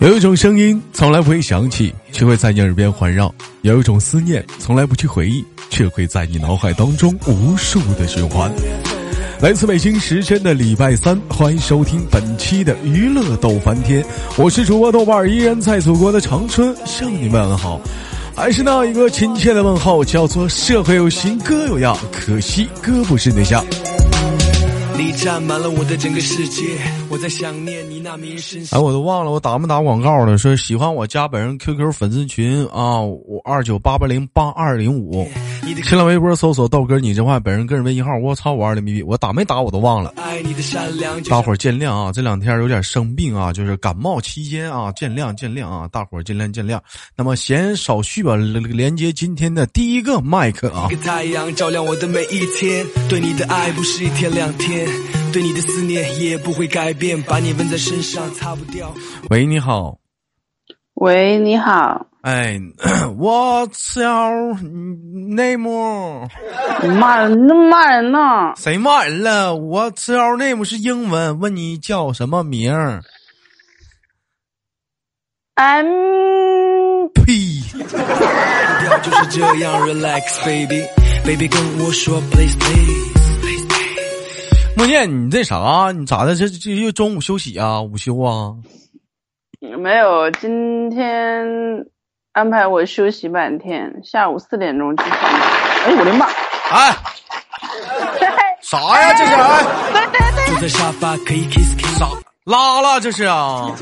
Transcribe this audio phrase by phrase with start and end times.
[0.00, 3.32] 有一种声音从来不会响起，却会在你耳边环绕；
[3.62, 8.50] 有一种思念从来不去回忆，却会在你脑海当中无数的循环。
[9.40, 14.04] 来自北京时间的礼拜三，欢迎收听本期的娱乐逗翻天，
[14.36, 17.80] 我是主播豆瓣，依然在祖国的长春向你问好，
[18.34, 23.64] 还是那一个亲切的问候，叫做社会有型哥有样，可惜哥不是对象。
[25.20, 26.78] 你占满了我的整个世界，
[27.10, 30.38] 我在想念你那迷人身哎，我都忘了我打没打广告了。
[30.38, 35.28] 说喜欢我加本人 QQ 粉丝群啊，五二九八八零八二零五。
[35.84, 38.16] 新浪微博搜索豆哥你这话，本人个人微信号。
[38.16, 40.14] 我操，五二零 B B，我打没打我都忘了。
[41.28, 46.80] 大伙儿见谅啊，这两天有点生病啊，就是感冒期间啊，见谅见谅啊，大伙儿见谅见谅。
[47.14, 50.88] 那么闲少叙吧，连接今天的第一个麦克啊。
[51.04, 54.88] 太阳照亮我的每一天，对你的爱不是一天两天。
[55.32, 58.92] 对你的思念也不会改变，把你纹在身上擦不掉。
[59.30, 59.98] 喂，你好。
[60.94, 62.06] 喂，你好。
[62.22, 62.60] 哎，
[63.16, 64.02] 我操
[64.60, 66.28] ，name。
[66.98, 67.38] 骂人，
[67.70, 68.18] 骂人呢？
[68.56, 73.00] 谁骂人了？？What's your，name 是英文，问你叫什么名儿
[75.54, 75.86] ？M。
[77.14, 77.60] 呸。
[79.02, 83.19] 就是这样，relax baby，baby 跟我说，please please。
[84.80, 85.92] 梦见你这啥？
[85.94, 86.34] 你咋的？
[86.34, 87.82] 这这又中午休息啊？
[87.82, 88.54] 午休啊？
[89.60, 91.44] 没有，今天
[92.32, 95.32] 安排我休息半天，下午四点钟去上班。
[95.84, 96.24] 哎，我的妈！
[96.70, 96.96] 哎，
[98.62, 99.12] 啥呀？
[99.12, 99.36] 这是？
[99.92, 100.06] 对
[100.58, 100.68] 对对。
[100.70, 100.90] 啥？
[102.44, 102.98] 拉了？
[103.00, 103.76] 这是啊？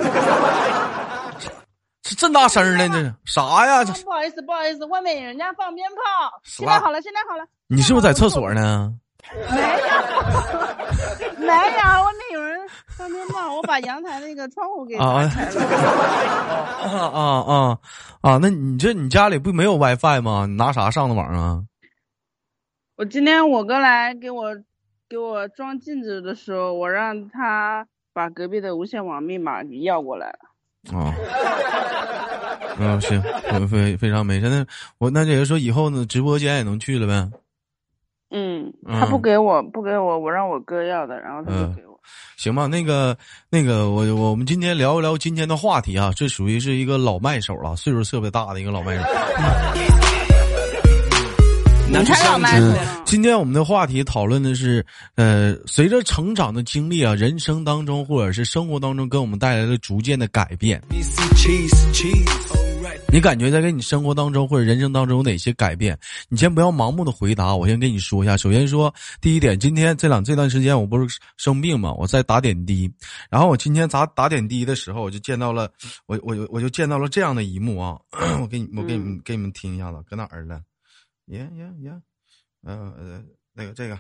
[2.03, 2.89] 这这大声呢？
[2.89, 3.85] 这是啥呀？
[3.85, 6.41] 这不好意思，不好意思，外面人家放鞭炮。
[6.43, 7.45] 现在好了，现在好了。
[7.69, 8.95] 你是不是在厕所呢？
[9.51, 9.97] 没有，
[11.47, 12.59] 没有，外面有人
[12.97, 15.61] 放鞭炮，我把阳台那个窗户给打开了。
[16.83, 17.79] 啊啊啊
[18.23, 18.39] 啊！
[18.41, 20.47] 那你这你家里不没有 WiFi 吗？
[20.49, 21.63] 你拿啥上的网啊？
[22.97, 24.57] 我今天我哥来给我
[25.09, 30.39] 给我装镜子的时候，我让他把隔壁的无线网密码给要过来了。
[30.93, 31.13] 哦，
[32.79, 33.23] 嗯，行，
[33.69, 34.49] 非非常没事。
[34.49, 34.67] 那
[34.99, 37.31] 我那也就是说，以后呢，直播间也能去了呗。
[38.31, 41.99] 嗯，他不给我，不给我，我让我哥要的，然后他就给我。
[42.37, 43.17] 行吧，那个，
[43.51, 49.03] 那个，我我们今天聊一聊今天的话题啊，这属于是一个老麦手了，岁数特别大的一个老麦手。
[51.91, 52.67] 你才老麦手。
[53.07, 54.85] 今天我们的话题讨论的是，
[55.15, 60.83] 呃，随着成长的经历啊，人生当中或者是生活当中给我们带来了逐渐的改变。
[63.11, 65.99] 你感觉在给你生活当中或者人生当中有哪些改变？
[66.29, 68.37] 你先不要盲目的回答，我先跟你说一下。
[68.37, 72.93] 首先说第一点，今天这两这段时间我不是生病嘛，我在打点滴，
[73.31, 75.73] 然后我今天打打点滴的时候，我就见到了
[76.07, 77.99] 我我我就见到了这样的一幕啊！
[78.43, 80.61] 我给你我给你们给你们听一下子，搁哪儿了？
[81.27, 81.93] 耶耶耶，
[82.63, 83.23] 嗯呃
[83.55, 83.99] 那个这个。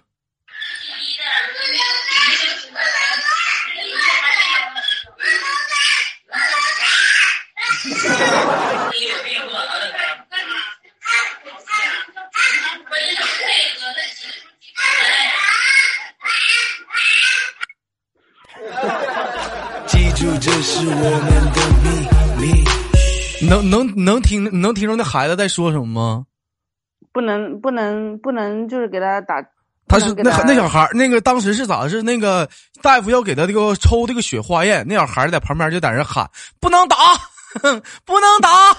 [23.48, 26.24] 能能能听能听着那孩子在说什么吗？
[27.12, 29.42] 不能不能不能，就是给他打。
[29.88, 32.46] 他是那那小孩那个当时是咋是那个
[32.82, 36.28] 大夫要给他这个抽这个血化验，那小孩在旁边就在那喊
[36.60, 36.96] ：“不能打。
[38.04, 38.74] ”不能打，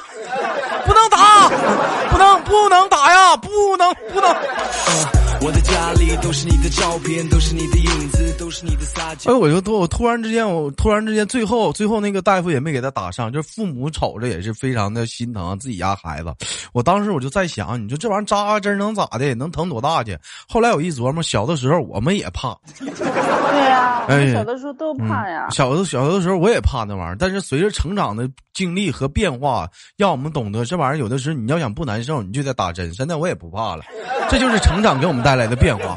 [0.86, 1.50] 不能打，
[2.12, 5.28] 不能不能打呀，不能不能。
[5.41, 9.31] 我的家里都是你的照片，都是你的影子，都是你的撒娇。
[9.31, 16.36] 哎，我就突我突然之间，我突然之间，最后最后那个大夫也没给他打上，就是父母瞅着也是非常的心疼自己家孩子。
[16.74, 19.33] 我当时我就在想，你说这玩意儿扎针能咋的？
[19.33, 20.18] 能疼多大去？
[20.47, 22.53] 后来我一琢磨，小的时候我们也怕。
[22.77, 25.47] 对呀，哎小的时候都怕呀。
[25.51, 32.94] 小的小的时候我也怕那玩意儿，但是随着成长的经历和变化，让我们懂得这玩意儿有的时候你要想不难受，你就得打针。
[32.94, 33.83] 现在我也不怕了，
[34.30, 35.95] 这就是成长给我们带来的变化。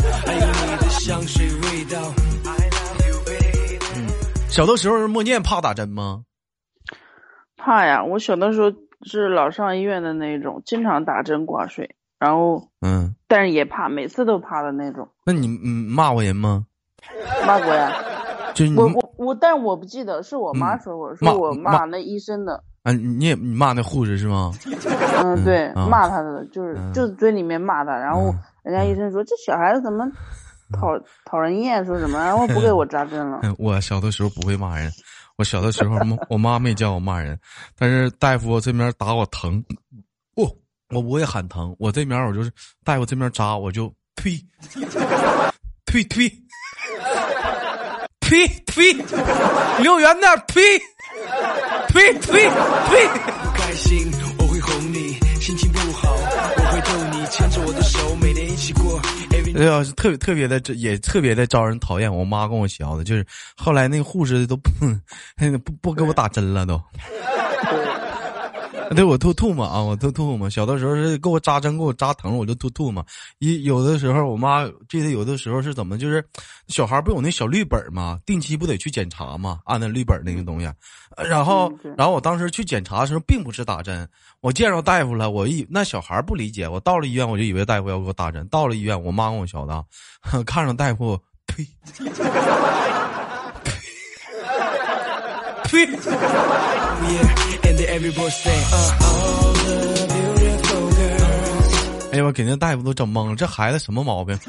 [3.94, 4.08] 嗯，
[4.48, 6.24] 小的时候默念怕打针吗？
[7.56, 8.02] 怕呀！
[8.04, 15.08] 我小的时候是老上医院的那种，经常打针挂水，然后嗯，但是也怕，每次都怕的那种。
[15.24, 16.66] 那你嗯骂过人吗？
[17.46, 17.92] 骂过呀。
[18.54, 22.64] 就我我我，但我不记得，是我妈说过，说我骂那医生的。
[22.82, 24.52] 啊，你也你骂那护士是吗？
[25.22, 28.34] 嗯，对，骂他的，就是就是嘴里面骂他，然后
[28.64, 30.04] 人家医生说这小孩子怎么
[30.72, 33.40] 讨讨人厌，说什么然后不给我扎针了。
[33.58, 34.90] 我小的时候不会骂人，
[35.36, 35.96] 我小的时候
[36.28, 37.38] 我妈没教我骂人，
[37.78, 39.62] 但是大夫这边打我疼，
[40.34, 40.50] 我
[40.90, 42.50] 我不会喊疼，我这边我就是
[42.82, 44.32] 大夫这边扎我就推
[45.86, 46.28] 推推
[48.18, 48.92] 推推，
[49.78, 50.62] 离我远点推
[51.88, 53.08] 推推推。
[53.42, 59.00] 不开心我会哄你，心情不好我会逗你，牵着我的手每天一起过。
[59.54, 62.14] 哎呀，特别特别的，也特别的招人讨厌。
[62.14, 63.26] 我妈跟我学的，就是
[63.56, 64.70] 后来那个护士都不
[65.64, 66.80] 不不给我打针了，都。
[68.96, 70.48] 对我吐吐沫啊，我吐吐沫。
[70.48, 73.04] 小的时候是给我扎针，给我扎疼，我就吐吐沫。
[73.38, 76.24] 一有的时候，我妈记得有的时候是怎么，就是
[76.68, 80.70] 小孩不有那小绿本吗，定期不得去检查吗，按那绿本那个东西。
[81.28, 84.08] 然后，然后我当时去检查的时候，并不是打针。
[84.40, 88.46] 我见着大夫了，我一那小孩不理解，我到了医院，我就以为大夫要给我打针。
[88.48, 89.84] 到了医院，我妈跟我小的，
[90.44, 91.66] 看着大夫，呸，
[95.72, 95.96] 呸，呸。
[102.12, 104.38] 哎呀，我给那大夫都整懵了，这孩子什么毛病？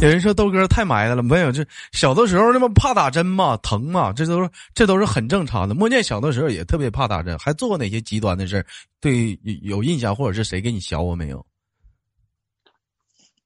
[0.00, 1.62] 有人说豆哥太埋汰了，没有，这
[1.92, 5.74] 小的时候那么怕打针嘛，疼嘛，这都是这都是很正常的。
[5.74, 8.64] 莫念小的时候也特别怕打针，还做过哪些极端的事儿？
[9.02, 11.44] 对，有印象或者是谁给你小我没有？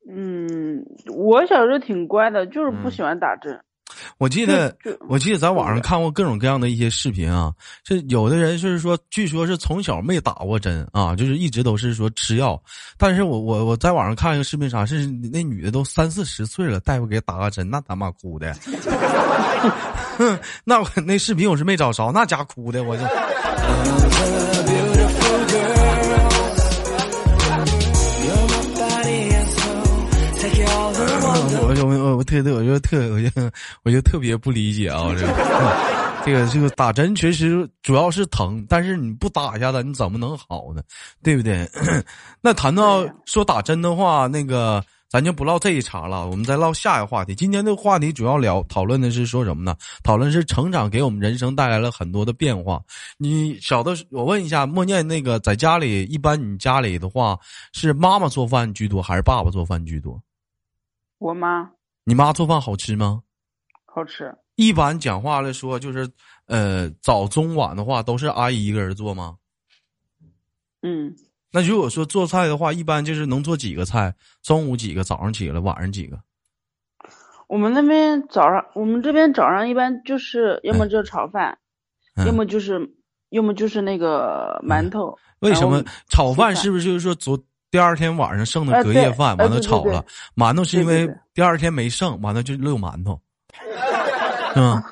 [0.09, 3.61] 嗯，我小时候挺乖的，就是不喜欢打针。
[4.19, 4.77] 我记得，
[5.09, 7.53] 我记得在网上看过各种各样的一些视频啊，
[7.83, 12.61] 这有的人就是说，据说是从小没打过针啊，就是一直都是说吃药。
[12.97, 18.57] 但是我我我在网上看一个视频，啥是那女的都三四十岁了，大夫给打个针，那他妈哭的，
[20.65, 23.05] 那我那视频我是没找着，那家哭的我就。
[31.83, 33.29] 我我我特特我就特我就
[33.85, 35.09] 我就特别不理解啊！
[35.17, 35.35] 这个
[36.25, 40.83] 这个这个打针确实主要是疼，但是你不打一下子你怎么能好呢？
[41.23, 41.69] 对不对？
[42.41, 47.35] 那谈到说打针的话，那个咱就不唠这一茬了，我们再唠下一个话题。
[47.35, 49.77] 今天这个话题主要聊讨论的是说什么呢？
[50.03, 52.81] 讨论是成长给我们人生带来了很多的变化。
[53.19, 57.39] 你小的我问一下，默念那个在家里，一般你家里的话
[57.73, 60.21] 是妈妈做饭居多还是爸爸做饭居多？
[61.25, 61.71] 我妈，
[62.05, 63.23] 你妈做饭好吃吗？
[63.87, 64.37] 好吃。
[64.57, 66.07] 一般讲话来说，就是
[66.49, 69.39] 呃，早中晚的话都是阿姨一个人做吗？
[70.83, 71.17] 嗯。
[71.51, 74.15] 那如果说做菜的话，一般就是能做几个菜？
[74.43, 75.03] 中午几个？
[75.03, 75.59] 早上几个？
[75.63, 76.21] 晚上几个？
[77.49, 81.57] 我们那边早上，我们这边早上一般就是要么就炒饭，
[82.27, 82.95] 要么就是
[83.31, 85.17] 要么就是那个馒头。
[85.39, 87.43] 为什么炒饭是不是就是说昨？
[87.75, 90.05] 第二天晚上剩的隔夜饭，完了炒了
[90.37, 93.21] 馒头，是因为第二天没剩，完了就溜馒头，
[94.55, 94.85] 是 吗？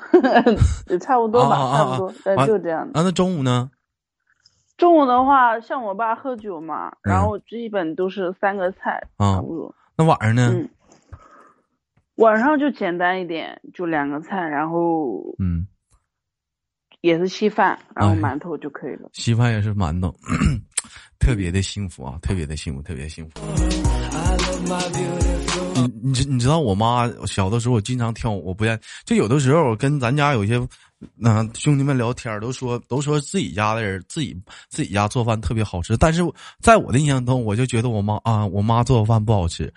[0.99, 2.81] 差不多吧，差不多，就这样。
[2.87, 3.71] 啊，那中午呢？
[4.75, 9.73] 中午的话，像我爸喝酒嘛，然后基本都是三个菜，差不多。
[9.95, 10.53] 那晚上呢？
[12.15, 15.65] 晚上就简单一点，就两个菜，然后嗯，
[16.99, 19.09] 也是稀饭，然后馒头就可以了。
[19.13, 20.13] 稀饭也是馒头。
[21.23, 23.31] 特别的幸福啊，特别的幸福，特别幸福。
[25.75, 30.59] 你你知你知道我妈小的时候，我经常挑，我不愿就有的时候跟咱家有些
[31.15, 34.35] 那兄弟们聊天，都说都说自己家的人自己
[34.67, 36.21] 自己家做饭特别好吃，但是
[36.59, 39.73] 在我的印象中，我就觉得我妈啊，我妈做的饭不好吃，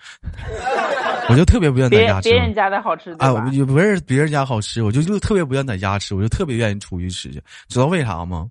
[1.31, 2.29] 我就特别不愿意在家吃。
[2.29, 8.49] 别人家的好吃啊，也不是别人家好吃，我就就特别不愿意在家吃，我就特别愿意出去吃去，知道为啥吗？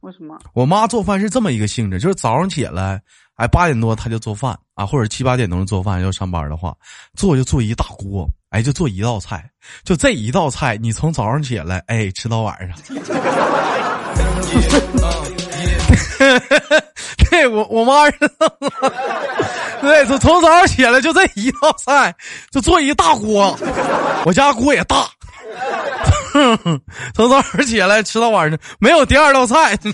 [0.00, 0.38] 为什么？
[0.54, 3.00] 我妈做饭是这么一个性质，就是早上起来，
[3.34, 6.74] 哎，八点多她就做饭啊，或者七八点钟做饭要上班的话，
[7.16, 9.50] 做就做一大锅，哎，就做一道菜，
[9.84, 12.76] 就这一道菜，你从早上起来，哎，吃到晚上。
[17.30, 18.18] 对，我我妈是，
[19.80, 22.14] 对，从从早上起来就这一道菜，
[22.50, 23.56] 就做一大锅，
[24.24, 25.08] 我家锅也大。
[27.14, 29.78] 从早上起来吃到晚上，没有第二道菜。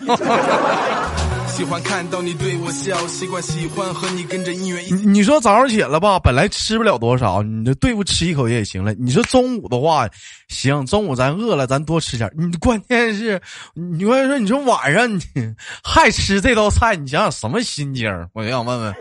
[1.55, 4.81] 喜欢看到你对我笑，习惯喜欢和你跟着音乐。
[4.91, 8.93] 你你说早上起来吧，本来吃不了多少，你就对付吃一口也行了。
[8.95, 10.09] 你说中午的话，
[10.49, 12.29] 行，中午咱饿了，咱多吃点。
[12.37, 13.41] 你关键是，
[13.75, 15.23] 你关键说，你说晚上你
[15.85, 18.11] 还吃这道菜，你想想什么心情？
[18.33, 18.93] 我就想问问。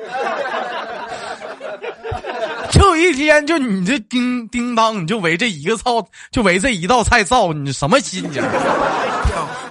[2.73, 8.41] 就一天，就你这叮叮当，你就围这一个灶，就围这一道菜造，你什么心情？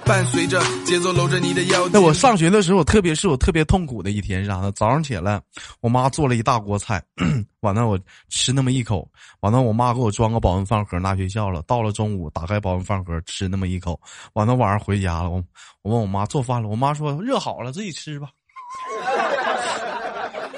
[0.04, 1.88] 伴随着节奏搂着你的腰。
[1.92, 4.70] 那我上学的时候，特别是我特别痛苦的一天是啥呢？
[4.72, 5.40] 早上起来，
[5.80, 7.02] 我妈做了一大锅菜，
[7.60, 9.08] 完了我吃那么一口，
[9.40, 11.60] 完了我妈给我装个保温饭盒拿学校了。
[11.62, 14.00] 到了中午，打开保温饭盒吃那么一口，
[14.34, 15.42] 完了晚上回家了，我
[15.82, 18.28] 我问我妈做饭了，我妈说热好了自己吃吧。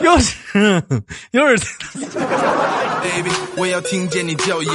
[0.00, 0.82] 又是
[1.32, 1.64] 又是。
[3.02, 4.70] baby，我要听见你叫爷。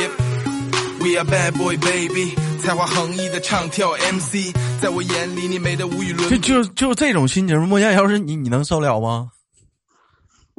[0.99, 6.37] We are bad boy baby，才华横溢的唱跳 MC，在我眼里你美的无与伦比。
[6.39, 9.29] 就就就这种心情，莫言，要是你，你能受了吗？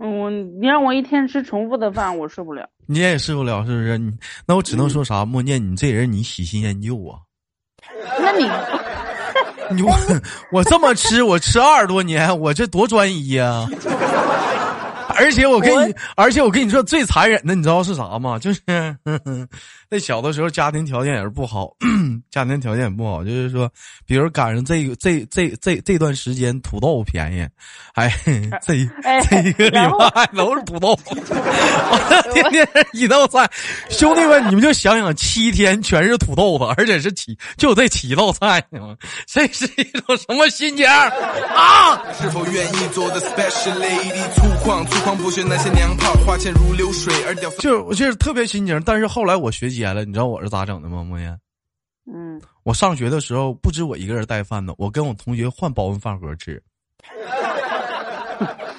[0.03, 2.67] 嗯，你让我一天吃重复的饭，我受不了。
[2.87, 3.99] 你也受不了，是不是？
[3.99, 4.11] 你
[4.47, 5.27] 那我只能说啥？
[5.27, 7.21] 莫念，你这人你喜新厌旧啊。
[8.19, 8.45] 那你，
[9.77, 9.95] 你我
[10.53, 13.69] 我这么吃，我吃二十多年，我这多专一呀。
[15.21, 18.39] 而且我跟你，而且我跟你说最残忍的，你知道是啥吗？
[18.39, 18.61] 就是
[19.91, 21.71] 那小的时候家庭条件也是不好，
[22.31, 23.71] 家庭条件也不好，就是说，
[24.07, 27.47] 比如赶上这个这这这这段时间土豆便宜，
[27.95, 28.11] 哎，
[28.63, 28.75] 这
[29.29, 29.79] 这一个 礼
[30.15, 30.99] 拜都是土豆，
[32.33, 33.49] 天天一道菜，
[33.91, 38.63] 兄弟们，你们就想想，七天全是土豆子，而且是七就这七道菜，
[39.27, 42.03] 这是一种什么心情啊？
[42.21, 44.35] 是否愿意做的 special lady？
[44.35, 45.21] 粗犷粗犷。
[45.21, 47.51] 不学那些娘炮，花钱如流水，而掉。
[47.59, 51.03] 就我就是特别心情，但是后来我学尖了，你知道我是咋整的吗？
[51.03, 51.37] 莫言，
[52.07, 56.63] 嗯，我上学的时候不止我一个人带饭呢，我跟我同学换保温饭盒吃，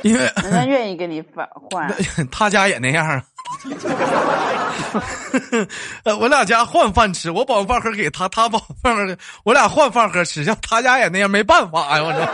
[0.03, 1.93] 因为人家愿意给你换换，
[2.31, 3.22] 他家也那样。
[6.03, 12.27] 呃，我俩家换饭吃，我把饭盒给他，他把饭盒，我俩换饭盒吃，像他家也那样，没办法呀，我说。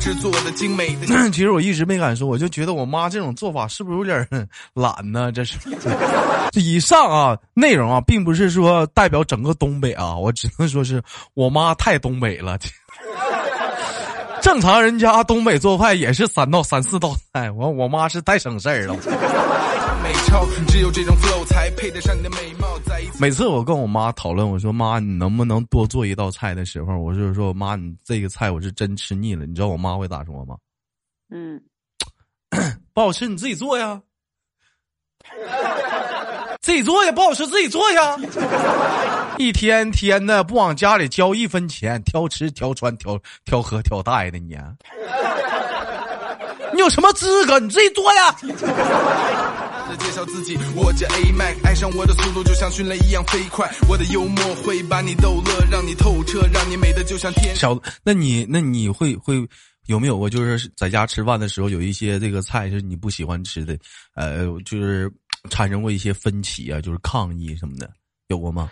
[0.00, 4.26] 制作的精美的， 其实我一直没敢说，我就觉得我妈这种做法是不是有点
[4.72, 5.30] 懒呢？
[5.30, 5.58] 这是，
[6.50, 11.02] 这以上啊内容啊，并不是说代表整个东北啊，我只能说是
[11.34, 12.56] 我妈太东北了。
[14.42, 18.94] 正常人家东北做饭也是三道三四道菜，我我妈是太省事儿了。
[23.20, 29.44] 每次我跟我妈讨论，我说妈，你能不能多做一道菜的时候，我就说妈，你这个菜我是真吃腻了。
[29.46, 30.56] 你知道我妈会咋说吗？
[31.30, 31.60] 嗯，
[32.94, 34.00] 不好吃你自己做呀，
[36.60, 38.16] 自己做呀，不好吃自己做呀。
[39.38, 44.56] 一天天的不往家里交一分钱，挑吃挑穿挑挑喝挑带的你，
[46.74, 47.58] 你有什么资格？
[47.58, 48.36] 你自己做呀。
[49.98, 57.56] 介绍自己，我叫 A Mac，爱上我的速度就像迅雷一样飞快，我的幽默会把你逗乐，让你透彻，让你美的就像天。
[57.56, 59.44] 小，那你那你会会
[59.86, 63.76] 有没有过就是在家吃饭的时候有一些这个菜是你不喜欢吃的，
[64.14, 65.10] 呃，就是
[65.48, 67.88] 产生过一些分歧啊，就是抗议什么的，
[68.28, 68.68] 有过吗？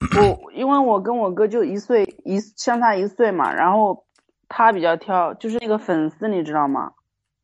[0.20, 4.06] 我因为我跟我哥就一岁一相差一岁嘛，然后
[4.48, 6.92] 他比较挑，就是那个粉丝，你知道吗？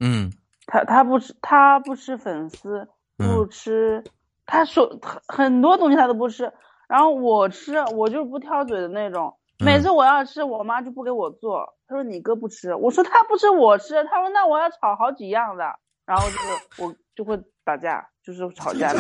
[0.00, 0.32] 嗯。
[0.66, 2.88] 他他不吃他不吃粉丝。
[3.16, 4.02] 不吃，
[4.44, 6.52] 他说很很多东西他都不吃，
[6.88, 9.32] 然后我吃，我就是不挑嘴的那种。
[9.64, 11.76] 每次我要吃，我妈就不给我做。
[11.86, 14.02] 她说你哥不吃，我说他不吃我吃。
[14.02, 15.64] 他说那我要炒好几样的，
[16.04, 18.98] 然后就是我就会打架，就是吵架，因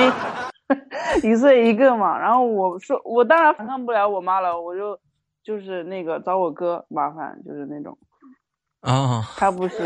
[0.00, 0.12] 为
[1.30, 2.18] 一岁一个嘛。
[2.18, 4.98] 然后我说我当然反抗不了我妈了，我就
[5.44, 7.96] 就是那个找我哥麻烦，就是那种。
[8.80, 9.78] 啊，他不是，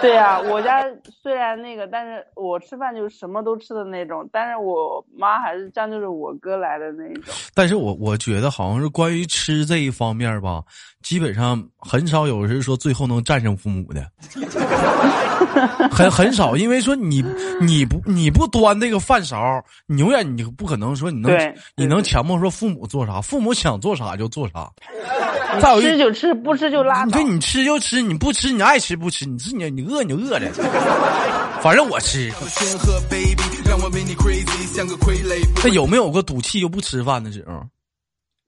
[0.00, 0.84] 对呀，我家
[1.22, 7.24] 虽然那个，但是我吃饭就是什么都吃的那种，但是我妈还是将就是我哥来的那种。
[7.54, 10.62] 但是我我觉得好像是关于吃这一方面吧，
[11.02, 14.06] 基本上很少有人说最后能战胜父母的，
[15.90, 17.24] 很很少，因为说你
[17.60, 21.36] 你不你不端那个饭勺，你永远你不可能说你能
[21.74, 24.70] 你能强迫说父母做啥，父母想做啥就做啥。
[25.80, 27.12] 吃就吃，不吃就拉倒。
[27.12, 30.50] 对，你吃就吃，你不吃你爱吃不吃，你吃你你饿你就饿着。
[31.62, 32.32] 反正我吃。
[35.62, 37.62] 那有没有过赌气就不吃饭的时候？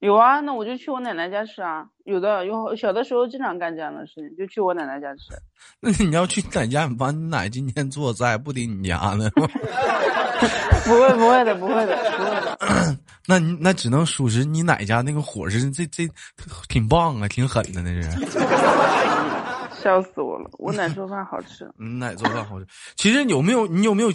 [0.00, 1.84] 有啊，那我就去我奶奶家吃啊。
[2.04, 5.34] 有的有小的时候经常干这样的事情，就去我奶奶家吃。
[5.80, 9.28] 那你要去奶家，你把你奶今天做菜不顶你家呢？
[10.84, 12.58] 不会不会的，不会的，不会的。
[13.26, 16.08] 那你那只能属实你奶家那个伙食，这这
[16.68, 18.08] 挺棒啊，挺狠的那是。
[19.82, 20.50] 笑死我了！
[20.58, 21.68] 我奶 做饭好吃。
[21.78, 22.66] 嗯，奶做饭好吃。
[22.96, 24.10] 其实有没有你有没有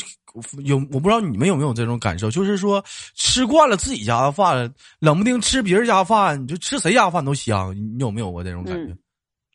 [0.64, 0.78] 有？
[0.92, 2.84] 我不知道你们有没有这种感受，就是说
[3.16, 7.76] 吃惯了自己家的饭，冷不丁吃别人家饭，你就吃谁家饭都香。
[7.76, 8.96] 你有没有过这种感觉？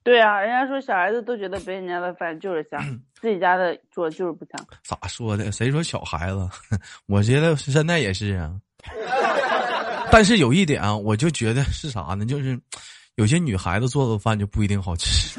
[0.04, 2.80] 对啊，人家说小孩子都觉得别人家的饭就是香，
[3.20, 4.66] 自己家的做就是不香。
[4.82, 5.52] 咋说的？
[5.52, 6.48] 谁说小孩子？
[7.06, 8.54] 我觉得现在也是啊。
[10.10, 12.24] 但是有一点啊，我就觉得是啥呢？
[12.24, 12.58] 就是
[13.16, 15.38] 有些女孩子做的饭就不一定好吃。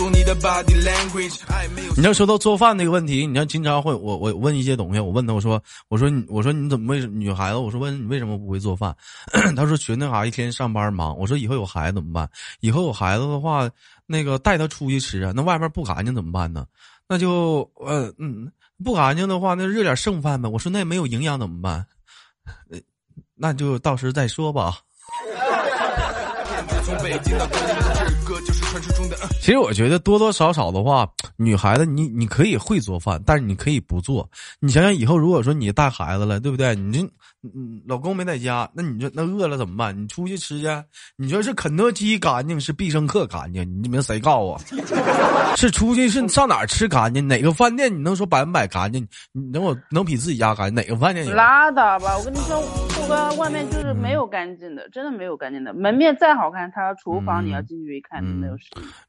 [1.95, 8.95] 你要说到做饭那个问题，你要经常会我我问一些东西，我问他我说我说你我说你怎么为女孩子我说问你为什么不会做饭？
[9.55, 11.15] 他说学那啥一天上班忙。
[11.17, 12.27] 我说以后有孩子怎么办？
[12.61, 13.69] 以后有孩子的话，
[14.07, 16.65] 那个带他出去吃啊，那外面不干净怎么办呢？
[17.07, 18.51] 那就呃嗯
[18.83, 20.49] 不干净的话，那热点剩饭呗。
[20.49, 21.85] 我说那没有营养怎么办？
[23.35, 24.79] 那就到时再说吧。
[29.39, 34.29] 其实我觉得多多少少的话，女孩子你你可以会做饭，但是你可以不做。
[34.59, 36.75] 你想想以后如果说你带孩子了，对不对？
[36.75, 37.09] 你这。
[37.43, 39.99] 嗯，老公没在家，那你说那饿了怎么办？
[39.99, 40.67] 你出去吃去？
[41.15, 43.81] 你说是肯德基干净，是必胜客干净？
[43.81, 44.61] 你们谁告诉我？
[45.57, 47.27] 是出去是上哪儿吃干净？
[47.27, 49.07] 哪个饭店你能说百分百干净？
[49.31, 50.75] 你能我能比自己家干净？
[50.75, 51.27] 哪个饭店？
[51.35, 52.17] 拉倒吧！
[52.17, 55.73] 我跟你说，这个外面就是没有干净的，真的没有干净的。
[55.73, 58.55] 门面再好看，他厨房你要进去一看，没有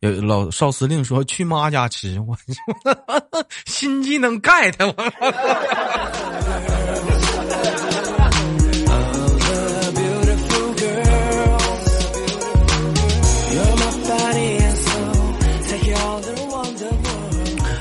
[0.01, 2.37] 有老少司令说去妈家吃，我
[3.67, 4.95] 心机能 get 我。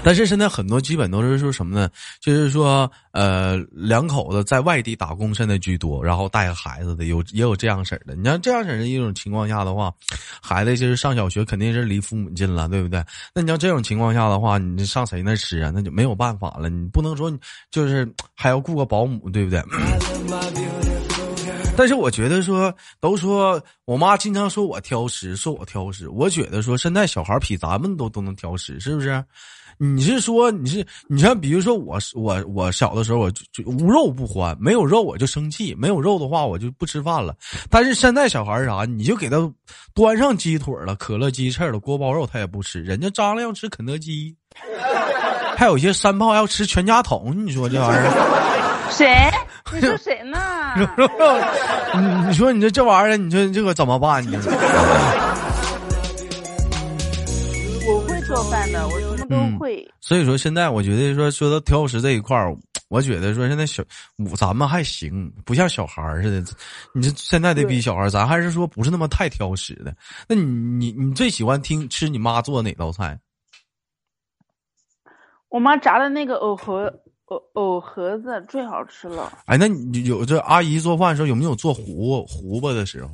[0.03, 1.89] 但是现在很多基本都是说什么呢？
[2.19, 8.15] 就是说，呃，两口子在外地打工，现在居多，然后带个孩子的有也有这样式的。
[8.15, 9.93] 你像这样式的一种情况下的话，
[10.41, 13.03] 孩子就是上小学，肯定是离父母近了，对不对？
[13.33, 15.71] 那你要这种情况下的话，你上谁那吃啊？
[15.73, 16.67] 那就没有办法了。
[16.67, 17.31] 你不能说
[17.69, 19.61] 就是还要雇个保姆，对不对？
[21.77, 26.07] 但是我觉得说，都说我妈经常说我挑食，说我挑食。
[26.09, 29.23] 我觉得说，现在小孩比咱们都都能挑食，是不是？
[29.77, 37.33] 你是说你是你像比如说我我我小的时候我就就无肉不欢，没有肉我就生气，没有肉的话我就不吃饭了。
[37.67, 39.51] 但是现在小孩啥，你就给他
[39.95, 44.35] 端上鸡腿了、可乐鸡翅了、锅包肉他也不吃，人家张亮要吃肯德基，
[45.57, 48.91] 还有一些山炮要吃全家桶，你说这玩意儿？
[48.91, 49.30] 谁？
[49.73, 50.37] 你说谁呢？
[51.95, 54.39] 你你说你这这玩意儿，你说这个怎么办呢？
[57.87, 59.29] 我会做饭的，我什么。
[59.29, 62.53] 都会，所以说现在我觉得说说到挑食这一块儿，
[62.89, 63.81] 我觉得说现在小
[64.35, 66.51] 咱们还行，不像小孩儿似的。
[66.93, 69.95] 你这现在得比小孩儿，咱还是说不是那么太挑食的。
[70.27, 73.17] 那你你你最喜欢听吃你妈做哪道菜？
[75.49, 76.93] 我妈炸的那个藕盒
[77.31, 79.31] 藕藕盒子最好吃了。
[79.45, 83.09] 哎，那你有这阿姨做饭的时候有没有做糊糊巴的时候？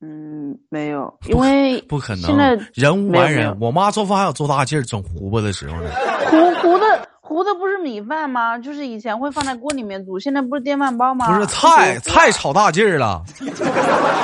[0.00, 2.22] 嗯，没有，因为不可能。
[2.22, 5.90] 现在人无完人，我妈做饭还有做大劲儿整糊巴的时候呢。
[6.28, 8.58] 糊糊的糊的不是米饭吗？
[8.58, 11.32] 就是以前会放在锅里面煮，现在不是电饭煲吗？
[11.32, 13.22] 不是菜菜炒大劲儿了。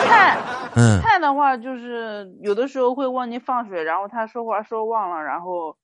[0.08, 0.36] 菜，
[0.74, 5.76] 嗯，菜的话就是有的时候会忘记放水，然后他说话说忘了，然后。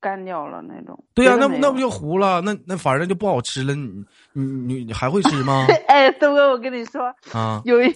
[0.00, 2.40] 干掉了那种，对呀，那那不就糊了？
[2.40, 3.74] 那那反正就不好吃了。
[3.74, 5.66] 你你你你还会吃吗？
[5.86, 7.94] 哎，东哥，我跟你说啊，有一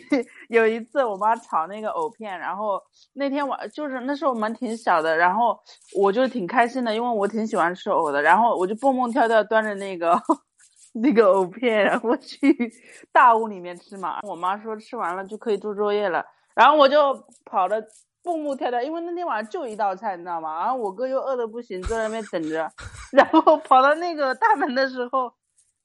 [0.49, 2.79] 有一次我妈炒那个藕片，然后
[3.15, 5.59] 那天晚就是那时候我们挺小的，然后
[5.97, 10.21] 我就挺开心的，因为我挺喜欢吃藕的，然后我就蹦蹦跳跳端着那个
[10.93, 12.71] 那个藕片，然后去
[13.13, 14.21] 大屋里面吃嘛。
[14.25, 16.23] 我妈说吃完了就可以做作业了，
[16.55, 17.15] 然后我就
[17.47, 17.83] 跑了。
[18.25, 20.59] 蹦蹦跳跳，因为那天晚上就一道菜，你知道吗？
[20.61, 22.73] 然后我哥又饿得不行，坐在那边等着。
[23.13, 25.31] 然后跑到那个大门的时候，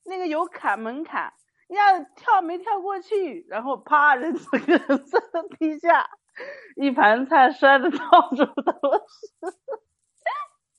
[0.06, 1.32] 那个有坎门槛，
[1.67, 6.10] 要跳没跳过去，然后啪，人整个人摔到地下，
[6.78, 7.97] 一盘菜摔得到
[8.30, 8.71] 处都
[9.06, 9.54] 是。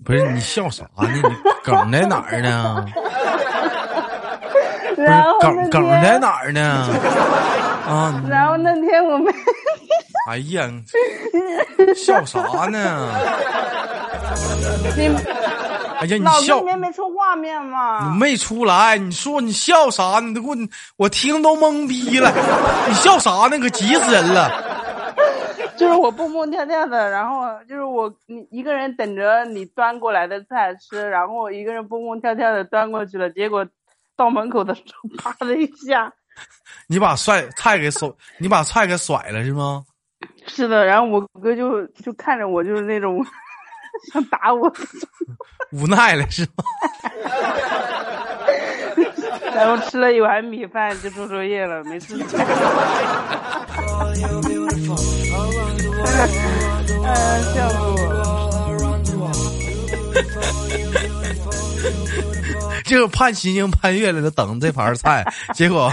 [0.03, 1.07] 不是你笑啥呢？
[1.13, 1.21] 你
[1.63, 2.87] 梗在哪儿呢？
[4.97, 6.61] 然后梗梗在哪儿呢？
[7.87, 8.25] 啊！
[8.31, 9.31] 然后那天我们。
[10.29, 10.71] 哎呀，
[11.97, 13.09] 笑啥呢？
[14.97, 15.09] 你
[15.99, 18.15] 哎呀，你笑里面没出画面吗？
[18.19, 20.21] 没出来，你说你笑啥？
[20.21, 20.57] 你都给我，
[20.97, 22.31] 我听都懵逼了。
[22.89, 23.59] 你笑啥呢？
[23.59, 24.51] 可急死人了。
[25.77, 33.67] 就是我蹦蹦跳跳的，然后就是我你一个人等着你端过来的菜吃，然后我一个人蹦蹦跳跳的端过去了，结果
[34.17, 36.13] 到门口的时候，啪的一下，
[36.87, 39.83] 你把帅菜给甩，你把菜给甩了是吗？
[40.47, 43.25] 是的，然后我哥就就看着我，就是那种
[44.13, 44.73] 想打我，
[45.73, 46.65] 无奈了是吗？
[49.55, 52.15] 然后吃了一碗米饭就做作业了，没事。
[57.05, 57.75] 哎，笑死
[59.17, 59.31] 我！
[62.91, 65.25] 就是盼星星盼月亮的等这盘菜，
[65.55, 65.93] 结果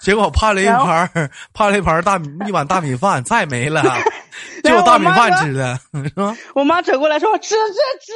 [0.00, 3.80] 结果盼了一盘盼了一盘大米一碗大米饭，菜没了，
[4.64, 6.36] 就有大米饭吃的， 是吧？
[6.56, 7.54] 我妈扯过来说：“吃吃
[8.00, 8.12] 吃。”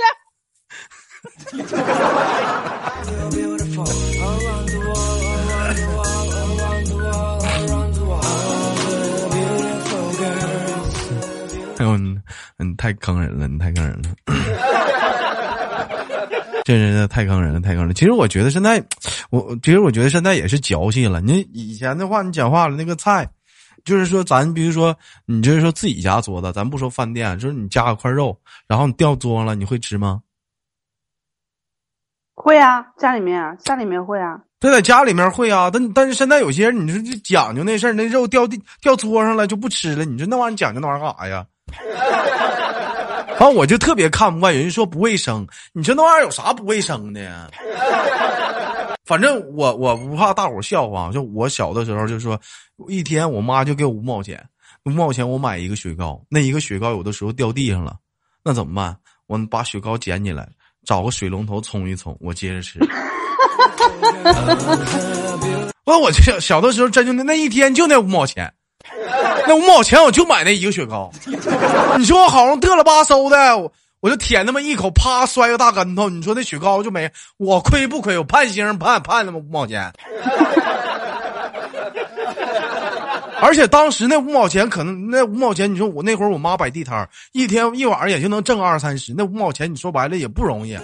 [11.79, 14.28] 哎呦，你，太坑人了，你太坑人了，
[16.69, 17.95] 这真的太坑人了，太坑人。
[17.95, 18.79] 其实我觉得现在，
[19.31, 21.19] 我其实我觉得现在也是矫情了。
[21.19, 23.27] 你以前的话，你讲话了那个菜，
[23.87, 30.21] 就是说咱比如说你就是说自己家做的，咱不说饭店，就是你加个块肉，然后你掉桌上了，你会吃吗？
[32.35, 34.39] 会啊，家里面啊，家里面会啊。
[34.61, 41.47] 这在家里面会啊，但但是现在有些人，你说这讲究那事儿，那肉掉地掉桌上了就不吃了，你说那玩意儿讲究那玩意儿干啥呀？
[43.39, 47.51] 然后我就特别看不惯，有人说不卫生，你说那玩意儿有啥不卫生的？
[49.07, 52.39] 反正我我不怕大伙笑话，就我小的时候就说，
[52.89, 54.45] 一天我妈就给我五毛钱，
[54.85, 57.97] 五毛钱我买一个雪糕，那一个雪糕有的时候掉地上了，
[58.43, 58.97] 那怎么办？
[59.29, 60.49] 我把雪糕捡起来，
[60.85, 62.81] 找个水龙头冲一冲，我接着吃。
[65.85, 68.53] 完，我小小的时候真就那那一天就那五毛钱。
[69.49, 71.11] 那五毛钱我就买那一个雪糕，
[71.97, 78.19] 你说我好像嘚了吧嗖的，我我就舔那么一口，啪摔个大跟头，你说那雪糕就没，我亏不亏？
[78.19, 79.91] 我盼星盼盼那么五毛钱，
[83.41, 90.79] 而且当时那五毛钱可能那五毛钱，你说我那会儿我妈摆地摊儿一天一晚上也就能挣二三十，那五毛钱你说白了也不容易。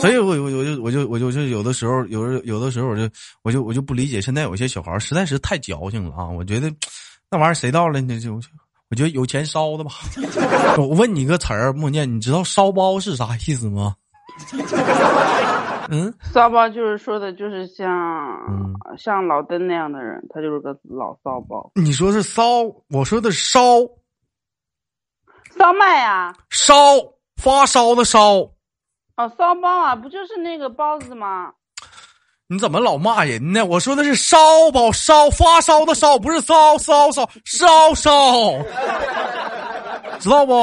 [0.00, 3.08] 所以，我我我就我就我就就有的时候，有有的时候，我就
[3.42, 6.28] 我就我就不理解，现在有些小孩实在是太矫情了啊！
[6.28, 6.70] 我觉得
[7.30, 8.34] 那玩意儿谁到了那就，
[8.90, 9.92] 我觉得有钱烧的吧。
[10.78, 13.94] 我问你个词儿，莫念，你知道烧包是啥意思吗？
[15.88, 17.88] 嗯，骚包就是说的，就是像
[18.98, 21.70] 像老登那样的人，他就是个老骚包。
[21.74, 23.60] 你说是骚，我说的烧，
[25.56, 26.74] 烧麦呀，烧
[27.36, 28.50] 发烧的烧。
[29.16, 31.52] 哦，骚包啊，不就是那个包子吗？
[32.48, 33.64] 你怎么老骂人呢？
[33.64, 34.36] 我说的是烧
[34.72, 38.10] 包，烧发烧的烧，不是骚骚骚烧烧，
[40.20, 40.54] 知道不？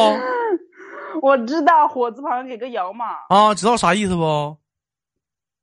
[1.22, 3.06] 我知道，火字旁给个摇嘛。
[3.30, 4.56] 啊，知道啥意思不？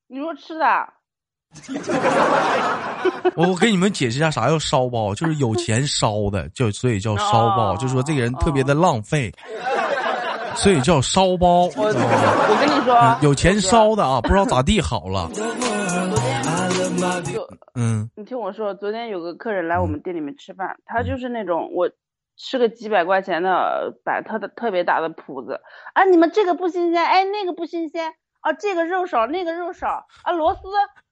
[0.08, 0.88] 你说吃的。
[3.34, 9.32] 我我给你们解释一下啥叫烧包，就是有钱烧的，就所以叫烧包，就说这个人特别的浪费。
[10.54, 11.64] 所以叫烧包。
[11.76, 15.30] 我我跟你说，有钱烧的啊， 不知道咋地好了。
[17.32, 21.88] 就嗯，你听我说，昨天有个客人来我们店里面吃饭，他就是那种我
[22.36, 25.60] 吃个几百块钱的摆特的特别大的谱子
[25.94, 30.60] 啊，你们这个不新鲜，哎，那个不新鲜啊，这个肉少，那个肉少啊，螺丝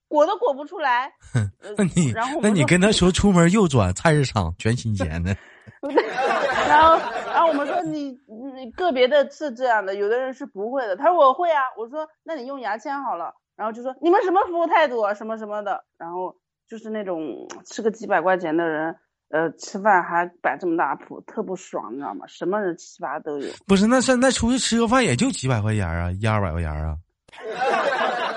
[0.08, 1.10] 裹都裹不出来。
[1.76, 5.34] 那你那你跟他说出门右转菜市场全新鲜的。
[6.68, 6.98] 然后，
[7.32, 8.18] 然后我们说你
[8.54, 10.96] 你个别的是这样的，有的人是不会的。
[10.96, 13.34] 他说我会啊，我说那你用牙签好了。
[13.56, 15.82] 然后就说你们什么服务态度啊，什么什么的。
[15.98, 16.34] 然后
[16.68, 18.94] 就是那种吃个几百块钱的人，
[19.30, 22.24] 呃，吃饭还摆这么大谱，特不爽，你知道吗？
[22.28, 23.50] 什么人七八都有。
[23.66, 26.96] 不是，那现在出去吃个饭也就几百块钱啊，一二百块钱啊。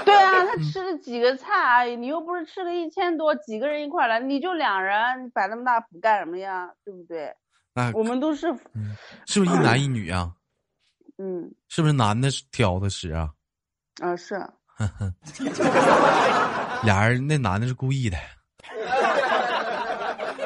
[0.04, 6.70] 对啊，他吃了几个菜而已，你又不是吃了一千多，几个人一块来，你就两人，你摆那么大谱干什么呀？
[6.84, 7.34] 对不对？
[7.74, 8.48] 那我们都是，
[9.26, 10.32] 是不是一男一女啊？
[11.18, 13.30] 嗯，是不是男的挑的食啊？
[14.02, 14.34] 啊，是。
[16.82, 18.16] 俩人那男的是故意的。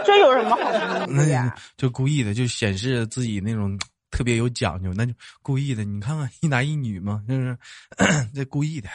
[0.04, 1.54] 这有什么好故意的？
[1.78, 3.78] 就故意的，就显示自己那种。
[4.14, 5.83] 特别有讲究，那就故意的。
[5.83, 7.59] 你看看一男一女嘛，是不是？
[8.33, 8.88] 这故意的。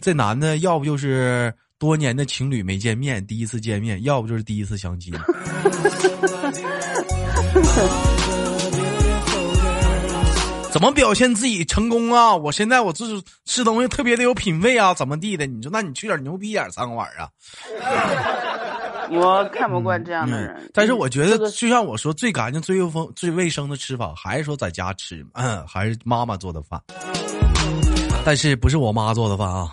[0.00, 5.12] 这男的要不就是多年的情侣没见面，第一次见面；要不就是第一次相亲。
[10.70, 12.36] 怎么表现自己成功啊？
[12.36, 15.46] 我现在我这是吃东西特别的有品位啊，怎么地的？
[15.46, 17.28] 你说，那你去点牛逼点餐馆啊？
[19.10, 26.80] 我看不惯这样的人，但是我觉得，就像我说，最干净、最卫风、最卫生的吃法，还是说在家吃，嗯，还是妈妈做的饭。
[28.24, 29.68] 但是不是我妈做的饭啊，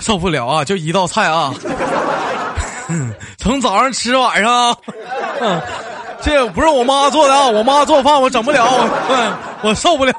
[0.00, 0.64] 受不了啊！
[0.64, 1.52] 就一道菜啊，
[3.36, 4.76] 从早上吃晚上，
[6.22, 10.12] 这不是我妈做的啊，我妈做饭我整不了，我我受不了。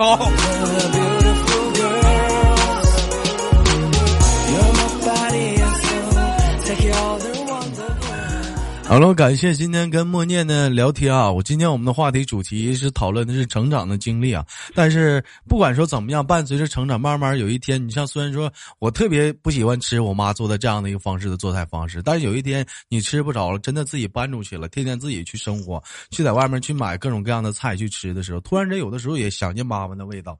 [8.87, 11.29] 好了，感谢今天跟默念的聊天啊！
[11.29, 14.45] 我今天我们的话题主题是讨论的是成长的经历啊。
[14.73, 30.37] 但是不管说怎么样，伴随着成长，慢慢有一天，你像虽然说我特别不喜欢吃我妈做的这样的一个方式的做菜方式，但是有一天你吃不着了，真的自己搬出去了，天天自己去生活，去在外面去买各种各样的菜去吃的时候，突然间有的时候也想念妈妈的味道。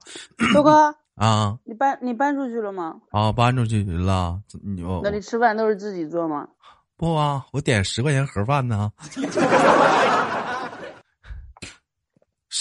[0.54, 2.94] 豆哥啊，你搬你搬出去了吗？
[3.10, 4.40] 啊，搬出去了。
[4.64, 6.48] 你那你吃饭都是自己做吗？
[6.98, 8.90] 不啊，我点十块钱盒饭呢。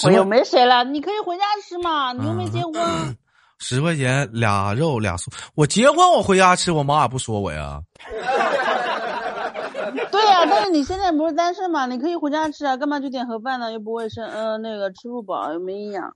[0.03, 2.73] 我又没谁了，你可以回家吃嘛，你又没结婚。
[3.57, 7.81] 十块钱俩肉俩素，我结婚我回家吃，我妈也不说我呀。
[10.11, 13.71] 对呀，但是你现在不是单身嘛，你可以回家吃啊，干嘛就点盒饭呢？
[13.71, 16.13] 又不卫生，呃，那个吃不饱又没营养。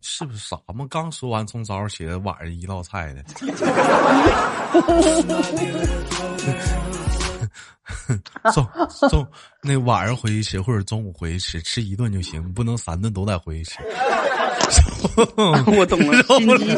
[0.00, 0.86] 是不是傻嘛？
[0.88, 3.24] 刚说完从早上起来晚上一道菜的。
[8.52, 8.66] 中
[9.08, 9.26] 中
[9.62, 13.78] 那晚上回去吃，或者中午回去吃，吃一顿就行，不能三顿都得回去吃。
[15.76, 16.76] 我懂了，受不了，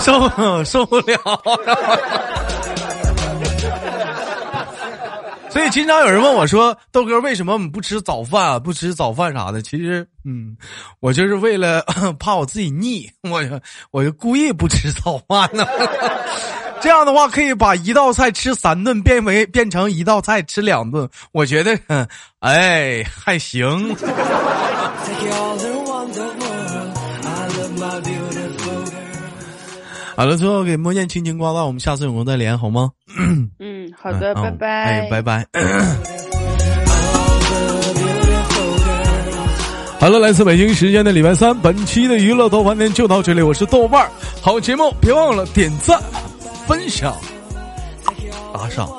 [0.00, 1.16] 受受不了。
[5.48, 8.58] 所以经常有人问我说：“豆哥，为什么不吃早饭啊？
[8.58, 10.54] 不吃早饭啥的？”其实，嗯，
[11.00, 11.80] 我就是为了
[12.20, 13.40] 怕我自己腻，我
[13.90, 15.64] 我就故意不吃早饭呢。
[16.80, 21.78] 这样的话，可以把一道菜吃三顿变为变成一道菜吃两顿，我觉得，
[22.40, 23.96] 哎，还行。
[30.16, 32.90] 好了，最后给莫念轻轻挂断，我们下次有空再连，好吗？
[33.58, 34.66] 嗯，好的，拜拜。
[34.84, 35.46] 哎，拜拜。
[39.98, 44.10] 好了，来自北京时间的礼拜三，本期的娱乐豆瓣天就到这里，我是豆瓣儿，
[44.40, 46.00] 好节目别忘了点赞。
[46.66, 47.16] 分享，
[48.52, 48.90] 打赏。